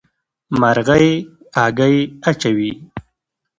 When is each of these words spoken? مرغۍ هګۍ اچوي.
مرغۍ 0.59 1.09
هګۍ 1.61 1.95
اچوي. 2.29 2.71